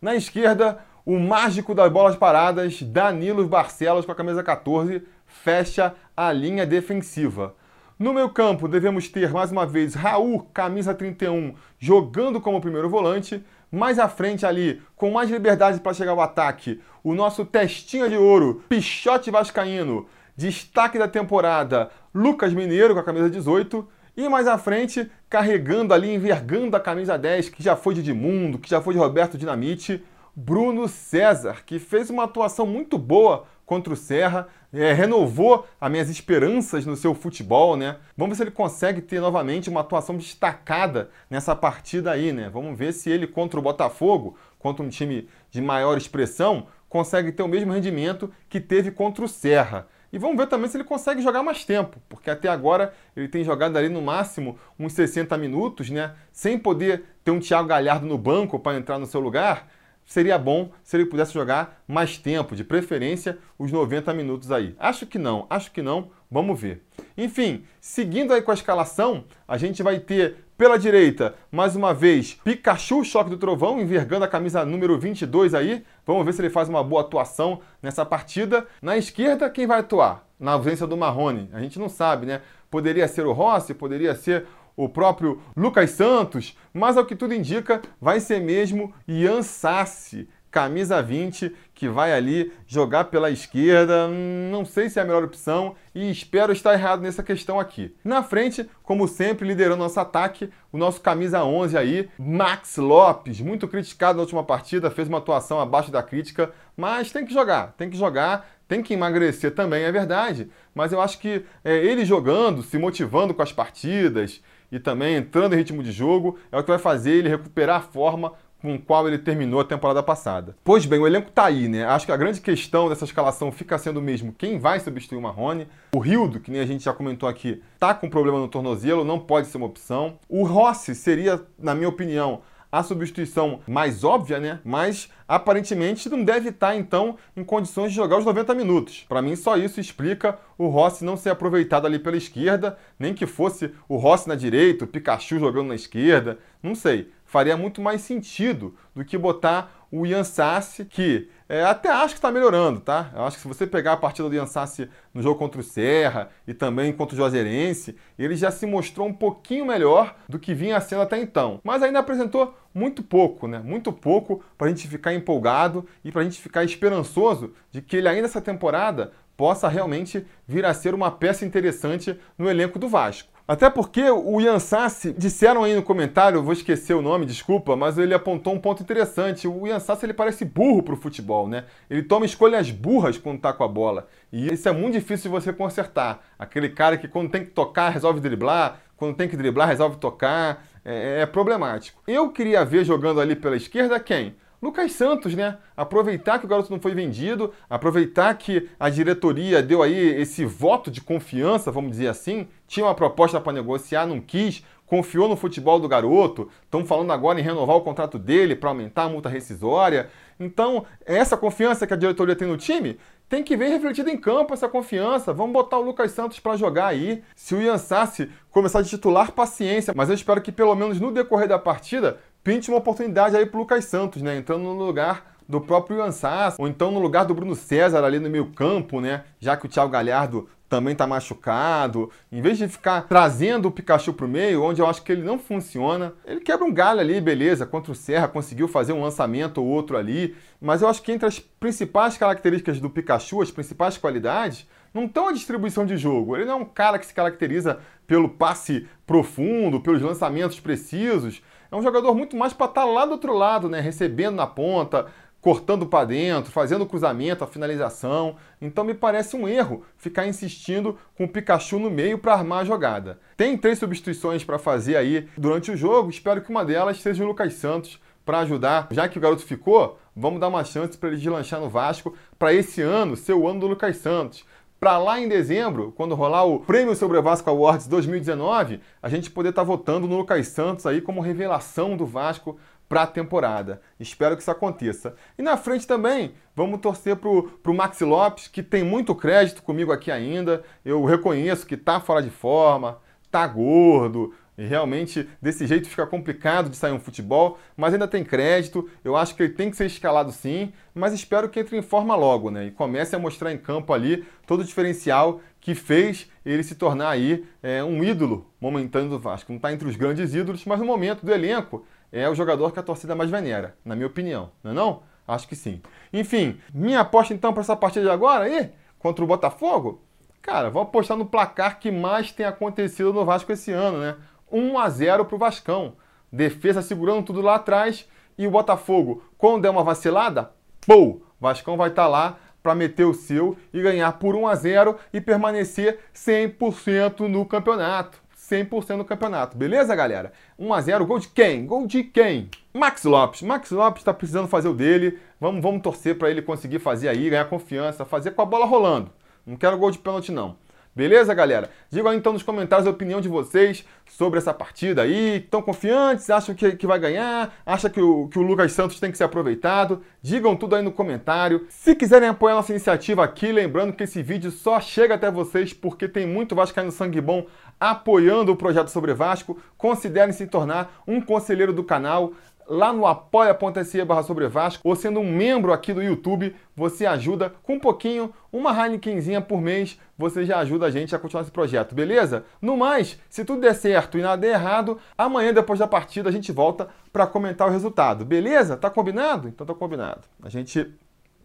Na 0.00 0.14
esquerda, 0.14 0.78
o 1.04 1.18
mágico 1.18 1.74
das 1.74 1.92
bolas 1.92 2.16
paradas, 2.16 2.80
Danilo 2.80 3.46
Barcelos, 3.46 4.06
com 4.06 4.12
a 4.12 4.14
camisa 4.14 4.42
14, 4.42 5.02
fecha 5.26 5.94
a 6.16 6.32
linha 6.32 6.64
defensiva. 6.64 7.54
No 7.98 8.14
meio 8.14 8.30
campo, 8.30 8.66
devemos 8.66 9.06
ter 9.06 9.30
mais 9.30 9.52
uma 9.52 9.66
vez 9.66 9.94
Raul, 9.94 10.48
camisa 10.54 10.94
31, 10.94 11.56
jogando 11.78 12.40
como 12.40 12.58
primeiro 12.58 12.88
volante. 12.88 13.44
Mais 13.70 13.98
à 13.98 14.08
frente 14.08 14.46
ali, 14.46 14.80
com 14.94 15.10
mais 15.10 15.28
liberdade 15.28 15.78
para 15.78 15.92
chegar 15.92 16.12
ao 16.12 16.20
ataque, 16.22 16.80
o 17.04 17.14
nosso 17.14 17.44
testinha 17.44 18.08
de 18.08 18.16
ouro, 18.16 18.62
Pichote 18.68 19.30
Vascaíno, 19.30 20.06
destaque 20.36 20.98
da 20.98 21.08
temporada, 21.08 21.90
Lucas 22.14 22.52
Mineiro 22.52 22.94
com 22.94 23.00
a 23.00 23.04
camisa 23.04 23.30
18. 23.30 23.88
E 24.16 24.28
mais 24.28 24.46
à 24.46 24.56
frente, 24.56 25.10
carregando 25.28 25.92
ali, 25.92 26.14
envergando 26.14 26.74
a 26.76 26.80
camisa 26.80 27.18
10, 27.18 27.50
que 27.50 27.62
já 27.62 27.76
foi 27.76 27.94
de 27.94 28.00
Edmundo, 28.00 28.58
que 28.58 28.70
já 28.70 28.80
foi 28.80 28.94
de 28.94 29.00
Roberto 29.00 29.36
Dinamite, 29.36 30.02
Bruno 30.34 30.88
César, 30.88 31.62
que 31.64 31.78
fez 31.78 32.08
uma 32.08 32.24
atuação 32.24 32.66
muito 32.66 32.96
boa 32.96 33.46
contra 33.66 33.92
o 33.92 33.96
Serra, 33.96 34.48
é, 34.72 34.92
renovou 34.92 35.66
as 35.80 35.90
minhas 35.90 36.08
esperanças 36.08 36.86
no 36.86 36.96
seu 36.96 37.14
futebol, 37.14 37.76
né? 37.76 37.96
Vamos 38.16 38.36
ver 38.36 38.36
se 38.36 38.48
ele 38.48 38.56
consegue 38.56 39.02
ter 39.02 39.20
novamente 39.20 39.68
uma 39.68 39.80
atuação 39.80 40.16
destacada 40.16 41.10
nessa 41.28 41.56
partida 41.56 42.12
aí, 42.12 42.32
né? 42.32 42.48
Vamos 42.48 42.78
ver 42.78 42.92
se 42.92 43.10
ele 43.10 43.26
contra 43.26 43.58
o 43.58 43.62
Botafogo, 43.62 44.36
contra 44.58 44.84
um 44.84 44.88
time 44.88 45.28
de 45.50 45.60
maior 45.60 45.96
expressão, 45.96 46.68
consegue 46.88 47.32
ter 47.32 47.42
o 47.42 47.48
mesmo 47.48 47.72
rendimento 47.72 48.30
que 48.48 48.60
teve 48.60 48.90
contra 48.90 49.24
o 49.24 49.28
Serra. 49.28 49.88
E 50.12 50.18
vamos 50.18 50.36
ver 50.36 50.46
também 50.46 50.68
se 50.68 50.76
ele 50.76 50.84
consegue 50.84 51.20
jogar 51.20 51.42
mais 51.42 51.64
tempo, 51.64 52.00
porque 52.08 52.30
até 52.30 52.48
agora 52.48 52.94
ele 53.16 53.28
tem 53.28 53.42
jogado 53.42 53.76
ali 53.76 53.88
no 53.88 54.00
máximo 54.00 54.58
uns 54.78 54.92
60 54.92 55.36
minutos, 55.36 55.90
né? 55.90 56.14
Sem 56.32 56.58
poder 56.58 57.04
ter 57.24 57.30
um 57.30 57.40
Thiago 57.40 57.68
Galhardo 57.68 58.06
no 58.06 58.16
banco 58.16 58.58
para 58.58 58.76
entrar 58.76 58.98
no 58.98 59.06
seu 59.06 59.20
lugar 59.20 59.68
seria 60.06 60.38
bom 60.38 60.70
se 60.84 60.96
ele 60.96 61.06
pudesse 61.06 61.34
jogar 61.34 61.82
mais 61.86 62.16
tempo, 62.16 62.54
de 62.54 62.62
preferência 62.62 63.38
os 63.58 63.72
90 63.72 64.14
minutos 64.14 64.52
aí. 64.52 64.74
Acho 64.78 65.04
que 65.04 65.18
não, 65.18 65.46
acho 65.50 65.72
que 65.72 65.82
não, 65.82 66.10
vamos 66.30 66.58
ver. 66.58 66.84
Enfim, 67.18 67.64
seguindo 67.80 68.32
aí 68.32 68.40
com 68.40 68.52
a 68.52 68.54
escalação, 68.54 69.24
a 69.46 69.58
gente 69.58 69.82
vai 69.82 69.98
ter 69.98 70.45
pela 70.56 70.78
direita, 70.78 71.34
mais 71.52 71.76
uma 71.76 71.92
vez, 71.92 72.32
Pikachu, 72.32 73.04
choque 73.04 73.28
do 73.28 73.36
trovão, 73.36 73.78
envergando 73.78 74.24
a 74.24 74.28
camisa 74.28 74.64
número 74.64 74.98
22 74.98 75.54
aí. 75.54 75.84
Vamos 76.06 76.24
ver 76.24 76.32
se 76.32 76.40
ele 76.40 76.48
faz 76.48 76.66
uma 76.68 76.82
boa 76.82 77.02
atuação 77.02 77.60
nessa 77.82 78.06
partida. 78.06 78.66
Na 78.80 78.96
esquerda, 78.96 79.50
quem 79.50 79.66
vai 79.66 79.80
atuar? 79.80 80.26
Na 80.40 80.52
ausência 80.52 80.86
do 80.86 80.96
Marrone. 80.96 81.50
A 81.52 81.60
gente 81.60 81.78
não 81.78 81.90
sabe, 81.90 82.24
né? 82.24 82.40
Poderia 82.70 83.06
ser 83.06 83.26
o 83.26 83.32
Rossi, 83.32 83.74
poderia 83.74 84.14
ser 84.14 84.46
o 84.74 84.88
próprio 84.88 85.40
Lucas 85.56 85.90
Santos, 85.90 86.56
mas 86.72 86.96
ao 86.96 87.04
que 87.04 87.16
tudo 87.16 87.34
indica, 87.34 87.80
vai 88.00 88.20
ser 88.20 88.40
mesmo 88.40 88.94
Ian 89.08 89.42
Sassi, 89.42 90.28
camisa 90.56 91.02
20, 91.02 91.54
que 91.74 91.86
vai 91.86 92.14
ali 92.14 92.50
jogar 92.66 93.04
pela 93.04 93.30
esquerda. 93.30 94.08
Não 94.50 94.64
sei 94.64 94.88
se 94.88 94.98
é 94.98 95.02
a 95.02 95.04
melhor 95.04 95.22
opção 95.22 95.74
e 95.94 96.10
espero 96.10 96.50
estar 96.50 96.72
errado 96.72 97.02
nessa 97.02 97.22
questão 97.22 97.60
aqui. 97.60 97.94
Na 98.02 98.22
frente, 98.22 98.66
como 98.82 99.06
sempre, 99.06 99.46
liderando 99.46 99.76
nosso 99.76 100.00
ataque, 100.00 100.48
o 100.72 100.78
nosso 100.78 101.02
camisa 101.02 101.44
11 101.44 101.76
aí, 101.76 102.08
Max 102.18 102.78
Lopes, 102.78 103.38
muito 103.38 103.68
criticado 103.68 104.16
na 104.16 104.22
última 104.22 104.42
partida, 104.42 104.90
fez 104.90 105.08
uma 105.08 105.18
atuação 105.18 105.60
abaixo 105.60 105.92
da 105.92 106.02
crítica, 106.02 106.50
mas 106.74 107.12
tem 107.12 107.26
que 107.26 107.34
jogar, 107.34 107.74
tem 107.76 107.90
que 107.90 107.98
jogar, 107.98 108.48
tem 108.66 108.82
que 108.82 108.94
emagrecer 108.94 109.54
também, 109.54 109.84
é 109.84 109.92
verdade. 109.92 110.48
Mas 110.74 110.90
eu 110.90 111.02
acho 111.02 111.18
que 111.18 111.44
é, 111.62 111.76
ele 111.76 112.06
jogando, 112.06 112.62
se 112.62 112.78
motivando 112.78 113.34
com 113.34 113.42
as 113.42 113.52
partidas, 113.52 114.40
e 114.72 114.78
também 114.78 115.16
entrando 115.16 115.52
em 115.52 115.58
ritmo 115.58 115.82
de 115.82 115.92
jogo, 115.92 116.38
é 116.50 116.58
o 116.58 116.62
que 116.62 116.70
vai 116.70 116.78
fazer 116.78 117.12
ele 117.12 117.28
recuperar 117.28 117.76
a 117.76 117.80
forma 117.80 118.32
com 118.66 118.78
qual 118.78 119.06
ele 119.06 119.18
terminou 119.18 119.60
a 119.60 119.64
temporada 119.64 120.02
passada. 120.02 120.56
Pois 120.64 120.84
bem, 120.84 120.98
o 120.98 121.06
elenco 121.06 121.30
tá 121.30 121.44
aí, 121.44 121.68
né? 121.68 121.84
Acho 121.84 122.04
que 122.04 122.12
a 122.12 122.16
grande 122.16 122.40
questão 122.40 122.88
dessa 122.88 123.04
escalação 123.04 123.52
fica 123.52 123.78
sendo 123.78 124.02
mesmo 124.02 124.34
quem 124.36 124.58
vai 124.58 124.80
substituir 124.80 125.16
o 125.16 125.22
Marrone. 125.22 125.68
O 125.94 126.00
Rildo, 126.00 126.40
que 126.40 126.50
nem 126.50 126.60
a 126.60 126.66
gente 126.66 126.84
já 126.84 126.92
comentou 126.92 127.28
aqui, 127.28 127.62
tá 127.78 127.94
com 127.94 128.10
problema 128.10 128.40
no 128.40 128.48
tornozelo, 128.48 129.04
não 129.04 129.20
pode 129.20 129.46
ser 129.46 129.56
uma 129.56 129.66
opção. 129.66 130.18
O 130.28 130.44
Rossi 130.44 130.94
seria, 130.94 131.40
na 131.58 131.74
minha 131.74 131.88
opinião, 131.88 132.42
a 132.78 132.82
substituição 132.82 133.60
mais 133.66 134.04
óbvia, 134.04 134.38
né? 134.38 134.60
Mas 134.62 135.08
aparentemente 135.26 136.10
não 136.10 136.22
deve 136.22 136.50
estar 136.50 136.76
então 136.76 137.16
em 137.34 137.42
condições 137.42 137.88
de 137.88 137.96
jogar 137.96 138.18
os 138.18 138.24
90 138.24 138.54
minutos. 138.54 139.04
Para 139.08 139.22
mim, 139.22 139.34
só 139.34 139.56
isso 139.56 139.80
explica 139.80 140.38
o 140.58 140.68
Rossi 140.68 141.04
não 141.04 141.16
ser 141.16 141.30
aproveitado 141.30 141.86
ali 141.86 141.98
pela 141.98 142.16
esquerda, 142.16 142.76
nem 142.98 143.14
que 143.14 143.26
fosse 143.26 143.72
o 143.88 143.96
Rossi 143.96 144.28
na 144.28 144.34
direita, 144.34 144.84
o 144.84 144.88
Pikachu 144.88 145.38
jogando 145.38 145.68
na 145.68 145.74
esquerda, 145.74 146.38
não 146.62 146.74
sei. 146.74 147.10
Faria 147.24 147.56
muito 147.56 147.80
mais 147.80 148.02
sentido 148.02 148.74
do 148.94 149.04
que 149.04 149.16
botar 149.16 149.85
o 150.00 150.06
Ian 150.06 150.24
Sassi, 150.24 150.84
que 150.84 151.28
é, 151.48 151.62
até 151.62 151.88
acho 151.90 152.14
que 152.14 152.18
está 152.18 152.32
melhorando, 152.32 152.80
tá? 152.80 153.10
Eu 153.14 153.22
acho 153.22 153.36
que 153.36 153.42
se 153.42 153.48
você 153.48 153.66
pegar 153.66 153.92
a 153.92 153.96
partida 153.96 154.28
do 154.28 154.34
Ian 154.34 154.46
Sassi 154.46 154.90
no 155.14 155.22
jogo 155.22 155.38
contra 155.38 155.60
o 155.60 155.64
Serra 155.64 156.28
e 156.46 156.52
também 156.52 156.92
contra 156.92 157.14
o 157.14 157.16
Juazeirense, 157.16 157.96
ele 158.18 158.34
já 158.34 158.50
se 158.50 158.66
mostrou 158.66 159.06
um 159.06 159.12
pouquinho 159.12 159.64
melhor 159.64 160.16
do 160.28 160.38
que 160.38 160.52
vinha 160.52 160.80
sendo 160.80 161.02
até 161.02 161.18
então. 161.20 161.60
Mas 161.62 161.82
ainda 161.82 162.00
apresentou 162.00 162.54
muito 162.74 163.02
pouco, 163.02 163.46
né? 163.46 163.60
Muito 163.60 163.92
pouco 163.92 164.42
para 164.58 164.66
a 164.66 164.70
gente 164.70 164.88
ficar 164.88 165.14
empolgado 165.14 165.86
e 166.04 166.10
para 166.10 166.22
a 166.22 166.24
gente 166.24 166.40
ficar 166.40 166.64
esperançoso 166.64 167.54
de 167.70 167.80
que 167.80 167.96
ele 167.96 168.08
ainda 168.08 168.26
essa 168.26 168.40
temporada 168.40 169.12
possa 169.36 169.68
realmente 169.68 170.26
vir 170.48 170.64
a 170.64 170.74
ser 170.74 170.94
uma 170.94 171.10
peça 171.10 171.44
interessante 171.44 172.18
no 172.36 172.50
elenco 172.50 172.78
do 172.78 172.88
Vasco. 172.88 173.35
Até 173.48 173.70
porque 173.70 174.02
o 174.10 174.40
Ian 174.40 174.58
Sassi, 174.58 175.12
disseram 175.12 175.62
aí 175.62 175.72
no 175.72 175.82
comentário, 175.82 176.42
vou 176.42 176.52
esquecer 176.52 176.94
o 176.94 177.02
nome, 177.02 177.24
desculpa, 177.24 177.76
mas 177.76 177.96
ele 177.96 178.12
apontou 178.12 178.52
um 178.52 178.58
ponto 178.58 178.82
interessante. 178.82 179.46
O 179.46 179.68
Ian 179.68 179.78
Sassi 179.78 180.04
ele 180.04 180.12
parece 180.12 180.44
burro 180.44 180.82
pro 180.82 180.96
futebol, 180.96 181.46
né? 181.48 181.64
Ele 181.88 182.02
toma 182.02 182.26
escolhas 182.26 182.72
burras 182.72 183.16
quando 183.18 183.40
tá 183.40 183.52
com 183.52 183.62
a 183.62 183.68
bola. 183.68 184.08
E 184.32 184.52
isso 184.52 184.68
é 184.68 184.72
muito 184.72 184.94
difícil 184.94 185.30
de 185.30 185.40
você 185.40 185.52
consertar. 185.52 186.26
Aquele 186.36 186.70
cara 186.70 186.96
que 186.96 187.06
quando 187.06 187.30
tem 187.30 187.44
que 187.44 187.52
tocar 187.52 187.90
resolve 187.90 188.18
driblar, 188.18 188.80
quando 188.96 189.14
tem 189.14 189.28
que 189.28 189.36
driblar 189.36 189.68
resolve 189.68 189.96
tocar. 189.98 190.66
É, 190.84 191.22
é 191.22 191.26
problemático. 191.26 192.00
Eu 192.06 192.30
queria 192.30 192.64
ver 192.64 192.84
jogando 192.84 193.20
ali 193.20 193.34
pela 193.34 193.56
esquerda 193.56 193.98
quem? 193.98 194.36
Lucas 194.66 194.92
Santos, 194.92 195.34
né? 195.34 195.58
Aproveitar 195.76 196.38
que 196.38 196.44
o 196.44 196.48
garoto 196.48 196.70
não 196.70 196.80
foi 196.80 196.94
vendido, 196.94 197.52
aproveitar 197.70 198.34
que 198.34 198.68
a 198.78 198.90
diretoria 198.90 199.62
deu 199.62 199.82
aí 199.82 199.96
esse 200.20 200.44
voto 200.44 200.90
de 200.90 201.00
confiança, 201.00 201.70
vamos 201.70 201.92
dizer 201.92 202.08
assim, 202.08 202.48
tinha 202.66 202.84
uma 202.84 202.94
proposta 202.94 203.40
para 203.40 203.52
negociar, 203.52 204.06
não 204.06 204.20
quis, 204.20 204.64
confiou 204.84 205.28
no 205.28 205.36
futebol 205.36 205.78
do 205.78 205.88
garoto, 205.88 206.48
estão 206.64 206.84
falando 206.84 207.12
agora 207.12 207.38
em 207.40 207.42
renovar 207.42 207.76
o 207.76 207.80
contrato 207.80 208.18
dele 208.18 208.56
para 208.56 208.70
aumentar 208.70 209.04
a 209.04 209.08
multa 209.08 209.28
rescisória. 209.28 210.08
Então, 210.38 210.84
essa 211.04 211.36
confiança 211.36 211.86
que 211.86 211.94
a 211.94 211.96
diretoria 211.96 212.36
tem 212.36 212.46
no 212.48 212.56
time 212.56 212.98
tem 213.28 213.42
que 213.42 213.56
ver 213.56 213.68
refletida 213.68 214.10
em 214.10 214.16
campo 214.16 214.54
essa 214.54 214.68
confiança. 214.68 215.32
Vamos 215.32 215.52
botar 215.52 215.78
o 215.78 215.82
Lucas 215.82 216.12
Santos 216.12 216.38
para 216.38 216.56
jogar 216.56 216.86
aí. 216.86 217.22
Se 217.34 217.54
o 217.54 217.60
Ian 217.60 217.78
Sassi 217.78 218.30
começar 218.50 218.82
de 218.82 218.88
titular, 218.88 219.32
paciência. 219.32 219.92
Mas 219.96 220.08
eu 220.08 220.14
espero 220.14 220.40
que 220.40 220.52
pelo 220.52 220.74
menos 220.74 221.00
no 221.00 221.10
decorrer 221.10 221.48
da 221.48 221.58
partida 221.58 222.18
pinte 222.46 222.70
uma 222.70 222.78
oportunidade 222.78 223.36
aí 223.36 223.44
pro 223.44 223.58
Lucas 223.58 223.86
Santos, 223.86 224.22
né? 224.22 224.36
Entrando 224.36 224.62
no 224.62 224.74
lugar 224.74 225.34
do 225.48 225.60
próprio 225.60 225.96
Ian 225.96 226.10
ou 226.58 226.68
então 226.68 226.92
no 226.92 227.00
lugar 227.00 227.24
do 227.24 227.34
Bruno 227.34 227.56
César 227.56 228.04
ali 228.04 228.20
no 228.20 228.30
meio 228.30 228.46
campo, 228.52 229.00
né? 229.00 229.24
Já 229.40 229.56
que 229.56 229.66
o 229.66 229.68
Thiago 229.68 229.90
Galhardo 229.90 230.48
também 230.68 230.92
está 230.92 231.08
machucado. 231.08 232.08
Em 232.30 232.40
vez 232.40 232.56
de 232.56 232.68
ficar 232.68 233.00
trazendo 233.08 233.66
o 233.66 233.70
Pikachu 233.72 234.12
para 234.12 234.26
o 234.26 234.28
meio, 234.28 234.62
onde 234.62 234.80
eu 234.80 234.86
acho 234.86 235.02
que 235.02 235.10
ele 235.10 235.22
não 235.22 235.40
funciona, 235.40 236.12
ele 236.24 236.38
quebra 236.38 236.64
um 236.64 236.72
galho 236.72 237.00
ali, 237.00 237.20
beleza, 237.20 237.66
contra 237.66 237.90
o 237.90 237.96
Serra, 237.96 238.28
conseguiu 238.28 238.68
fazer 238.68 238.92
um 238.92 239.02
lançamento 239.02 239.58
ou 239.58 239.66
outro 239.66 239.96
ali, 239.96 240.36
mas 240.60 240.82
eu 240.82 240.88
acho 240.88 241.02
que 241.02 241.10
entre 241.10 241.26
as 241.26 241.40
principais 241.40 242.16
características 242.16 242.78
do 242.78 242.88
Pikachu, 242.88 243.42
as 243.42 243.50
principais 243.50 243.98
qualidades, 243.98 244.68
não 244.94 245.06
estão 245.06 245.26
a 245.26 245.32
distribuição 245.32 245.84
de 245.84 245.96
jogo. 245.96 246.36
Ele 246.36 246.44
não 246.44 246.52
é 246.52 246.62
um 246.62 246.64
cara 246.64 246.96
que 246.96 247.06
se 247.06 247.12
caracteriza 247.12 247.80
pelo 248.06 248.28
passe 248.28 248.86
profundo, 249.04 249.80
pelos 249.80 250.00
lançamentos 250.00 250.60
precisos 250.60 251.42
é 251.70 251.76
um 251.76 251.82
jogador 251.82 252.14
muito 252.14 252.36
mais 252.36 252.52
para 252.52 252.66
estar 252.66 252.82
tá 252.82 252.86
lá 252.86 253.04
do 253.04 253.12
outro 253.12 253.36
lado, 253.36 253.68
né? 253.68 253.80
Recebendo 253.80 254.36
na 254.36 254.46
ponta, 254.46 255.06
cortando 255.40 255.86
para 255.86 256.06
dentro, 256.06 256.50
fazendo 256.50 256.82
o 256.82 256.86
cruzamento, 256.86 257.44
a 257.44 257.46
finalização. 257.46 258.36
Então 258.60 258.82
me 258.82 258.94
parece 258.94 259.36
um 259.36 259.46
erro 259.46 259.84
ficar 259.96 260.26
insistindo 260.26 260.98
com 261.16 261.24
o 261.24 261.28
Pikachu 261.28 261.78
no 261.78 261.88
meio 261.88 262.18
para 262.18 262.32
armar 262.32 262.62
a 262.62 262.64
jogada. 262.64 263.20
Tem 263.36 263.56
três 263.56 263.78
substituições 263.78 264.42
para 264.42 264.58
fazer 264.58 264.96
aí 264.96 265.28
durante 265.38 265.70
o 265.70 265.76
jogo, 265.76 266.10
espero 266.10 266.42
que 266.42 266.50
uma 266.50 266.64
delas 266.64 267.00
seja 267.00 267.22
o 267.22 267.26
Lucas 267.28 267.54
Santos 267.54 268.00
para 268.24 268.40
ajudar. 268.40 268.88
Já 268.90 269.08
que 269.08 269.18
o 269.18 269.20
garoto 269.20 269.42
ficou, 269.42 270.00
vamos 270.16 270.40
dar 270.40 270.48
uma 270.48 270.64
chance 270.64 270.98
para 270.98 271.10
ele 271.10 271.18
deslanchar 271.18 271.60
no 271.60 271.70
Vasco 271.70 272.16
para 272.36 272.52
esse 272.52 272.82
ano 272.82 273.16
ser 273.16 273.34
o 273.34 273.46
ano 273.46 273.60
do 273.60 273.68
Lucas 273.68 273.98
Santos 273.98 274.44
para 274.78 274.98
lá 274.98 275.18
em 275.18 275.28
dezembro, 275.28 275.92
quando 275.96 276.14
rolar 276.14 276.44
o 276.44 276.60
Prêmio 276.60 276.94
Sobre 276.94 277.20
Vasco 277.20 277.48
Awards 277.48 277.86
2019, 277.86 278.80
a 279.02 279.08
gente 279.08 279.30
poder 279.30 279.48
estar 279.48 279.62
tá 279.62 279.66
votando 279.66 280.06
no 280.06 280.18
Lucas 280.18 280.48
Santos 280.48 280.84
aí 280.84 281.00
como 281.00 281.22
revelação 281.22 281.96
do 281.96 282.04
Vasco 282.04 282.58
para 282.88 283.02
a 283.02 283.06
temporada. 283.06 283.80
Espero 283.98 284.36
que 284.36 284.42
isso 284.42 284.50
aconteça. 284.50 285.14
E 285.38 285.42
na 285.42 285.56
frente 285.56 285.86
também, 285.86 286.34
vamos 286.54 286.80
torcer 286.80 287.16
para 287.16 287.30
o 287.30 287.74
Maxi 287.74 288.04
Lopes, 288.04 288.48
que 288.48 288.62
tem 288.62 288.84
muito 288.84 289.14
crédito 289.14 289.62
comigo 289.62 289.92
aqui 289.92 290.10
ainda. 290.10 290.62
Eu 290.84 291.04
reconheço 291.04 291.66
que 291.66 291.74
está 291.74 291.98
fora 291.98 292.22
de 292.22 292.30
forma, 292.30 292.98
está 293.24 293.46
gordo, 293.46 294.34
E 294.58 294.64
realmente, 294.64 295.28
desse 295.40 295.66
jeito 295.66 295.88
fica 295.88 296.06
complicado 296.06 296.70
de 296.70 296.76
sair 296.76 296.92
um 296.92 296.98
futebol, 296.98 297.58
mas 297.76 297.92
ainda 297.92 298.08
tem 298.08 298.24
crédito. 298.24 298.88
Eu 299.04 299.14
acho 299.14 299.34
que 299.34 299.42
ele 299.42 299.52
tem 299.52 299.70
que 299.70 299.76
ser 299.76 299.86
escalado 299.86 300.32
sim, 300.32 300.72
mas 300.94 301.12
espero 301.12 301.48
que 301.48 301.60
entre 301.60 301.76
em 301.76 301.82
forma 301.82 302.16
logo, 302.16 302.50
né? 302.50 302.66
E 302.66 302.70
comece 302.70 303.14
a 303.14 303.18
mostrar 303.18 303.52
em 303.52 303.58
campo 303.58 303.92
ali 303.92 304.24
todo 304.46 304.60
o 304.60 304.64
diferencial 304.64 305.40
que 305.60 305.74
fez 305.74 306.30
ele 306.44 306.62
se 306.62 306.74
tornar 306.74 307.10
aí 307.10 307.44
é, 307.62 307.82
um 307.84 308.02
ídolo 308.02 308.50
momentâneo 308.60 309.10
do 309.10 309.18
Vasco. 309.18 309.52
Não 309.52 309.56
está 309.56 309.72
entre 309.72 309.88
os 309.88 309.96
grandes 309.96 310.34
ídolos, 310.34 310.64
mas 310.64 310.78
no 310.78 310.86
momento 310.86 311.26
do 311.26 311.32
elenco 311.32 311.84
é 312.12 312.28
o 312.28 312.34
jogador 312.34 312.72
que 312.72 312.78
a 312.78 312.82
torcida 312.82 313.14
mais 313.14 313.28
venera, 313.30 313.76
na 313.84 313.94
minha 313.94 314.06
opinião, 314.06 314.50
não 314.62 314.70
é 314.70 314.74
não? 314.74 315.02
Acho 315.26 315.48
que 315.48 315.56
sim. 315.56 315.82
Enfim, 316.12 316.58
minha 316.72 317.00
aposta 317.00 317.34
então 317.34 317.52
para 317.52 317.62
essa 317.62 317.76
partida 317.76 318.04
de 318.04 318.10
agora 318.10 318.44
aí, 318.44 318.70
contra 318.98 319.24
o 319.24 319.26
Botafogo, 319.26 320.00
cara, 320.40 320.70
vou 320.70 320.82
apostar 320.82 321.16
no 321.16 321.26
placar 321.26 321.80
que 321.80 321.90
mais 321.90 322.30
tem 322.30 322.46
acontecido 322.46 323.12
no 323.12 323.24
Vasco 323.24 323.50
esse 323.50 323.72
ano, 323.72 323.98
né? 323.98 324.16
1 324.50 324.78
a 324.78 324.88
0 324.88 325.24
para 325.24 325.36
o 325.36 325.38
Vascão. 325.38 325.94
Defesa 326.30 326.82
segurando 326.82 327.24
tudo 327.24 327.40
lá 327.40 327.56
atrás 327.56 328.08
e 328.38 328.46
o 328.46 328.50
Botafogo, 328.50 329.22
quando 329.38 329.62
der 329.62 329.70
uma 329.70 329.84
vacilada, 329.84 330.50
pô, 330.86 331.20
Vascão 331.40 331.76
vai 331.76 331.88
estar 331.88 332.04
tá 332.04 332.08
lá 332.08 332.38
para 332.62 332.74
meter 332.74 333.04
o 333.04 333.14
seu 333.14 333.56
e 333.72 333.80
ganhar 333.80 334.12
por 334.18 334.34
1 334.34 334.48
a 334.48 334.54
0 334.54 334.96
e 335.12 335.20
permanecer 335.20 336.00
100% 336.14 337.20
no 337.28 337.46
campeonato. 337.46 338.20
100% 338.36 338.96
no 338.96 339.04
campeonato. 339.04 339.56
Beleza, 339.56 339.94
galera? 339.94 340.32
1 340.58 340.74
a 340.74 340.80
0 340.80 341.06
gol 341.06 341.18
de 341.18 341.28
quem? 341.28 341.66
Gol 341.66 341.86
de 341.86 342.04
quem? 342.04 342.48
Max 342.72 343.04
Lopes. 343.04 343.42
Max 343.42 343.70
Lopes 343.70 344.00
está 344.00 344.12
precisando 344.14 344.48
fazer 344.48 344.68
o 344.68 344.74
dele. 344.74 345.18
Vamos, 345.40 345.62
vamos 345.62 345.82
torcer 345.82 346.16
para 346.16 346.30
ele 346.30 346.42
conseguir 346.42 346.78
fazer 346.78 347.08
aí, 347.08 347.30
ganhar 347.30 347.44
confiança, 347.46 348.04
fazer 348.04 348.32
com 348.32 348.42
a 348.42 348.46
bola 348.46 348.66
rolando. 348.66 349.10
Não 349.44 349.56
quero 349.56 349.78
gol 349.78 349.90
de 349.90 349.98
pênalti, 349.98 350.32
não. 350.32 350.56
Beleza, 350.96 351.34
galera? 351.34 351.68
Digam 351.90 352.10
aí 352.10 352.16
então 352.16 352.32
nos 352.32 352.42
comentários 352.42 352.86
a 352.86 352.90
opinião 352.90 353.20
de 353.20 353.28
vocês 353.28 353.84
sobre 354.06 354.38
essa 354.38 354.54
partida 354.54 355.02
aí. 355.02 355.42
Estão 355.44 355.60
confiantes? 355.60 356.30
Acham 356.30 356.54
que, 356.54 356.72
que 356.74 356.86
vai 356.86 356.98
ganhar? 356.98 357.54
Acham 357.66 357.90
que 357.90 358.00
o, 358.00 358.28
que 358.28 358.38
o 358.38 358.42
Lucas 358.42 358.72
Santos 358.72 358.98
tem 358.98 359.10
que 359.10 359.18
ser 359.18 359.24
aproveitado? 359.24 360.00
Digam 360.22 360.56
tudo 360.56 360.74
aí 360.74 360.82
no 360.82 360.90
comentário. 360.90 361.66
Se 361.68 361.94
quiserem 361.94 362.30
apoiar 362.30 362.54
nossa 362.54 362.72
iniciativa 362.72 363.22
aqui, 363.22 363.52
lembrando 363.52 363.92
que 363.92 364.04
esse 364.04 364.22
vídeo 364.22 364.50
só 364.50 364.80
chega 364.80 365.16
até 365.16 365.30
vocês 365.30 365.74
porque 365.74 366.08
tem 366.08 366.26
muito 366.26 366.54
Vascaíno 366.54 366.90
Sangue 366.90 367.20
Bom 367.20 367.44
apoiando 367.78 368.50
o 368.52 368.56
projeto 368.56 368.88
sobre 368.88 369.12
Vasco. 369.12 369.58
Considerem 369.76 370.32
se 370.32 370.46
tornar 370.46 371.02
um 371.06 371.20
conselheiro 371.20 371.74
do 371.74 371.84
canal 371.84 372.32
lá 372.68 372.92
no 372.92 373.06
apoia.se 373.06 374.04
barra 374.04 374.22
sobre 374.22 374.48
Vasco 374.48 374.88
ou 374.88 374.96
sendo 374.96 375.20
um 375.20 375.32
membro 375.32 375.72
aqui 375.72 375.92
do 375.92 376.02
YouTube, 376.02 376.54
você 376.74 377.06
ajuda 377.06 377.54
com 377.62 377.74
um 377.74 377.80
pouquinho, 377.80 378.32
uma 378.52 378.70
Heinekenzinha 378.70 379.40
por 379.40 379.60
mês, 379.60 379.98
você 380.16 380.44
já 380.44 380.58
ajuda 380.58 380.86
a 380.86 380.90
gente 380.90 381.14
a 381.14 381.18
continuar 381.18 381.42
esse 381.42 381.50
projeto, 381.50 381.94
beleza? 381.94 382.44
No 382.60 382.76
mais, 382.76 383.18
se 383.28 383.44
tudo 383.44 383.60
der 383.60 383.74
certo 383.74 384.18
e 384.18 384.22
nada 384.22 384.40
der 384.40 384.54
errado, 384.54 384.98
amanhã 385.16 385.52
depois 385.52 385.78
da 385.78 385.86
partida 385.86 386.28
a 386.28 386.32
gente 386.32 386.52
volta 386.52 386.88
para 387.12 387.26
comentar 387.26 387.68
o 387.68 387.70
resultado, 387.70 388.24
beleza? 388.24 388.76
Tá 388.76 388.90
combinado? 388.90 389.48
Então 389.48 389.66
tá 389.66 389.74
combinado. 389.74 390.22
A 390.42 390.48
gente 390.48 390.92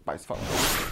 vai 0.04 0.18
se 0.18 0.26
falando. 0.26 0.91